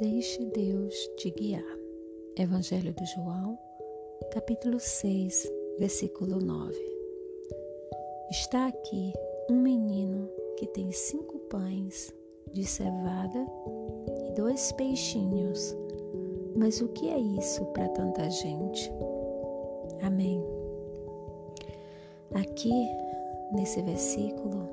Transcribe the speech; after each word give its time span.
Deixe 0.00 0.42
Deus 0.46 0.94
te 1.18 1.30
guiar. 1.30 1.78
Evangelho 2.34 2.94
de 2.94 3.04
João, 3.04 3.58
capítulo 4.32 4.80
6, 4.80 5.52
versículo 5.78 6.40
9. 6.40 6.74
Está 8.30 8.68
aqui 8.68 9.12
um 9.50 9.56
menino 9.56 10.26
que 10.56 10.66
tem 10.68 10.90
cinco 10.90 11.38
pães 11.50 12.10
de 12.50 12.64
cevada 12.64 13.46
e 14.26 14.32
dois 14.32 14.72
peixinhos. 14.72 15.76
Mas 16.56 16.80
o 16.80 16.88
que 16.88 17.10
é 17.10 17.18
isso 17.18 17.62
para 17.66 17.86
tanta 17.90 18.30
gente? 18.30 18.90
Amém. 20.00 20.42
Aqui, 22.32 22.72
nesse 23.52 23.82
versículo, 23.82 24.66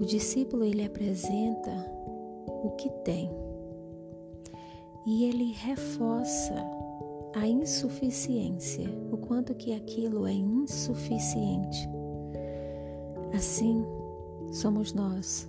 o 0.00 0.04
discípulo 0.06 0.64
ele 0.64 0.82
apresenta 0.82 1.70
o 2.46 2.70
que 2.70 2.88
tem 3.04 3.49
e 5.10 5.24
ele 5.24 5.50
reforça 5.50 6.54
a 7.34 7.44
insuficiência, 7.44 8.88
o 9.10 9.16
quanto 9.16 9.56
que 9.56 9.74
aquilo 9.74 10.24
é 10.24 10.32
insuficiente. 10.32 11.88
Assim 13.34 13.84
somos 14.52 14.92
nós, 14.92 15.48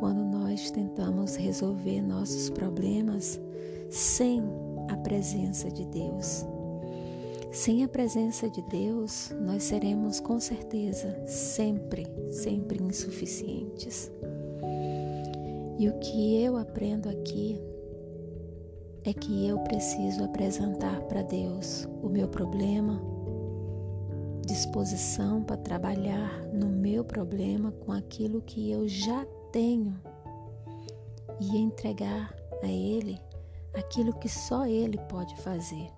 quando 0.00 0.24
nós 0.24 0.72
tentamos 0.72 1.36
resolver 1.36 2.02
nossos 2.02 2.50
problemas 2.50 3.40
sem 3.88 4.42
a 4.88 4.96
presença 4.96 5.70
de 5.70 5.86
Deus. 5.86 6.44
Sem 7.52 7.84
a 7.84 7.88
presença 7.88 8.50
de 8.50 8.62
Deus, 8.62 9.32
nós 9.40 9.62
seremos 9.62 10.18
com 10.18 10.40
certeza 10.40 11.16
sempre, 11.28 12.08
sempre 12.28 12.82
insuficientes. 12.82 14.10
E 15.78 15.88
o 15.88 15.96
que 16.00 16.42
eu 16.42 16.56
aprendo 16.56 17.08
aqui 17.08 17.69
é 19.04 19.12
que 19.12 19.46
eu 19.46 19.58
preciso 19.60 20.24
apresentar 20.24 21.00
para 21.02 21.22
Deus 21.22 21.88
o 22.02 22.08
meu 22.08 22.28
problema, 22.28 23.00
disposição 24.46 25.42
para 25.42 25.56
trabalhar 25.56 26.42
no 26.52 26.68
meu 26.68 27.04
problema 27.04 27.72
com 27.72 27.92
aquilo 27.92 28.42
que 28.42 28.70
eu 28.70 28.86
já 28.86 29.24
tenho 29.52 29.98
e 31.40 31.56
entregar 31.56 32.34
a 32.62 32.66
Ele 32.66 33.18
aquilo 33.74 34.12
que 34.18 34.28
só 34.28 34.66
Ele 34.66 34.98
pode 35.08 35.36
fazer. 35.36 35.90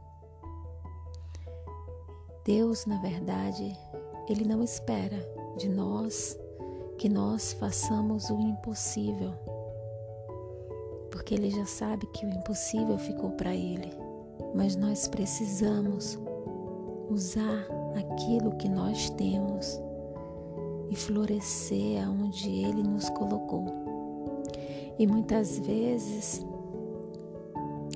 Deus, 2.44 2.86
na 2.86 2.98
verdade, 3.00 3.76
Ele 4.28 4.44
não 4.44 4.62
espera 4.62 5.18
de 5.56 5.68
nós 5.68 6.38
que 6.98 7.08
nós 7.08 7.52
façamos 7.54 8.30
o 8.30 8.38
impossível, 8.38 9.34
porque 11.12 11.34
Ele 11.34 11.50
já 11.50 11.66
sabe 11.66 12.06
que 12.06 12.26
o 12.26 12.30
impossível 12.30 12.98
ficou 12.98 13.30
para 13.30 13.54
Ele, 13.54 13.92
mas 14.54 14.74
nós 14.74 15.06
precisamos 15.06 16.18
usar 17.08 17.68
aquilo 17.94 18.56
que 18.56 18.68
nós 18.68 19.10
temos 19.10 19.80
e 20.90 20.96
florescer 20.96 22.04
aonde 22.04 22.48
Ele 22.48 22.82
nos 22.82 23.08
colocou. 23.10 23.66
E 24.98 25.06
muitas 25.06 25.58
vezes 25.60 26.44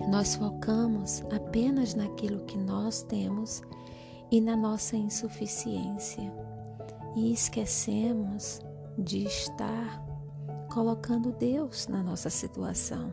nós 0.09 0.37
focamos 0.37 1.23
apenas 1.35 1.95
naquilo 1.95 2.45
que 2.45 2.59
nós 2.59 3.03
temos 3.03 3.63
e 4.31 4.41
na 4.41 4.57
nossa 4.57 4.97
insuficiência 4.97 6.33
e 7.17 7.33
esquecemos 7.33 8.61
de 8.99 9.25
estar 9.25 10.06
colocando 10.77 11.33
Deus 11.33 11.89
na 11.89 12.03
nossa 12.03 12.29
situação. 12.29 13.11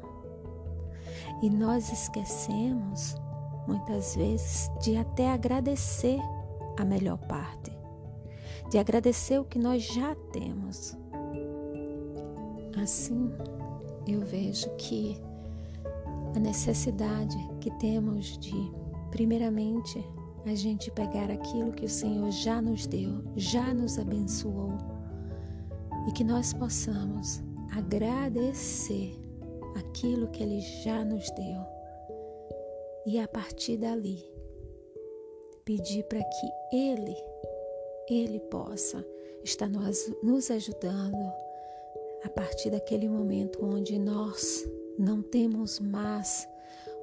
E 1.42 1.50
nós 1.50 1.94
esquecemos 1.94 3.16
muitas 3.66 4.18
vezes 4.18 4.70
de 4.82 4.98
até 4.98 5.32
agradecer 5.32 6.20
a 6.78 6.84
melhor 6.84 7.18
parte, 7.20 7.72
de 8.70 8.78
agradecer 8.78 9.40
o 9.40 9.46
que 9.46 9.58
nós 9.58 9.82
já 9.82 10.14
temos. 10.34 10.98
Assim, 12.82 13.32
eu 14.06 14.20
vejo 14.20 14.70
que 14.76 15.18
a 16.36 16.40
necessidade 16.40 17.38
que 17.62 17.72
temos 17.78 18.38
de, 18.40 18.74
primeiramente, 19.10 20.06
a 20.46 20.54
gente 20.54 20.92
pegar 20.92 21.32
aquilo 21.32 21.72
que 21.72 21.86
o 21.86 21.90
Senhor 21.90 22.30
já 22.30 22.62
nos 22.62 22.86
deu, 22.86 23.24
já 23.38 23.74
nos 23.74 23.98
abençoou 23.98 24.78
e 26.10 26.12
que 26.12 26.26
nós 26.26 26.52
possamos 26.52 27.42
agradecer 27.76 29.18
aquilo 29.76 30.28
que 30.30 30.44
Ele 30.44 30.62
já 30.62 31.04
nos 31.04 31.30
deu. 31.32 31.62
E 33.06 33.20
a 33.20 33.28
partir 33.28 33.78
dali 33.78 34.24
pedir 35.66 36.04
para 36.04 36.24
que 36.24 36.76
Ele, 36.76 37.16
Ele 38.10 38.40
possa 38.40 39.06
estar 39.44 39.70
nos 39.70 40.52
ajudando 40.52 41.32
a 42.24 42.30
partir 42.30 42.70
daquele 42.70 43.10
momento 43.10 43.64
onde 43.64 44.00
nós 44.00 44.66
não 44.98 45.22
temos 45.22 45.80
mais 45.80 46.48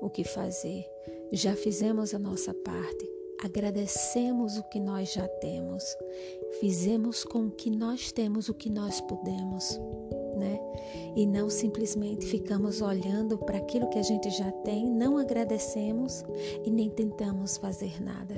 o 0.01 0.09
que 0.09 0.25
fazer, 0.25 0.91
já 1.33 1.55
fizemos 1.55 2.15
a 2.15 2.19
nossa 2.19 2.55
parte. 2.55 3.11
Agradecemos 3.43 4.59
o 4.59 4.63
que 4.65 4.79
nós 4.79 5.13
já 5.13 5.27
temos, 5.27 5.83
fizemos 6.61 7.25
com 7.25 7.47
o 7.47 7.51
que 7.51 7.71
nós 7.71 8.13
temos 8.13 8.49
o 8.49 8.55
que 8.55 8.69
nós 8.71 9.01
podemos, 9.01 9.79
né? 10.41 10.59
E 11.15 11.27
não 11.27 11.51
simplesmente 11.51 12.25
ficamos 12.27 12.81
olhando 12.81 13.37
para 13.37 13.59
aquilo 13.59 13.89
que 13.89 13.99
a 13.99 14.03
gente 14.03 14.31
já 14.31 14.51
tem, 14.51 14.87
não 14.87 15.19
agradecemos 15.19 16.25
e 16.65 16.71
nem 16.71 16.89
tentamos 16.89 17.59
fazer 17.59 18.03
nada, 18.03 18.35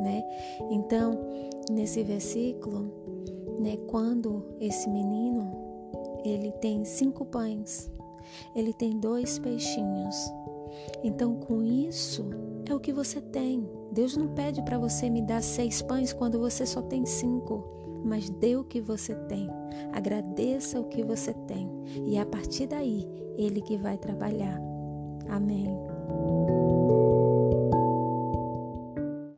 né? 0.00 0.24
Então, 0.70 1.18
nesse 1.70 2.02
versículo, 2.02 2.90
né, 3.58 3.76
quando 3.88 4.44
esse 4.60 4.88
menino 4.88 5.52
ele 6.24 6.52
tem 6.52 6.84
cinco 6.84 7.24
pães, 7.24 7.90
ele 8.54 8.72
tem 8.72 8.98
dois 8.98 9.38
peixinhos. 9.38 10.16
Então, 11.02 11.34
com 11.34 11.62
isso, 11.62 12.24
é 12.68 12.74
o 12.74 12.80
que 12.80 12.92
você 12.92 13.20
tem. 13.20 13.68
Deus 13.90 14.16
não 14.16 14.28
pede 14.28 14.62
para 14.62 14.78
você 14.78 15.10
me 15.10 15.20
dar 15.20 15.42
seis 15.42 15.82
pães 15.82 16.12
quando 16.12 16.38
você 16.38 16.64
só 16.64 16.80
tem 16.80 17.04
cinco, 17.04 17.81
mas 18.04 18.28
dê 18.28 18.56
o 18.56 18.64
que 18.64 18.80
você 18.80 19.14
tem. 19.26 19.48
Agradeça 19.92 20.80
o 20.80 20.88
que 20.88 21.02
você 21.02 21.32
tem. 21.46 21.68
E 22.06 22.18
a 22.18 22.26
partir 22.26 22.66
daí, 22.66 23.06
Ele 23.36 23.60
que 23.60 23.76
vai 23.76 23.96
trabalhar. 23.96 24.60
Amém. 25.28 25.68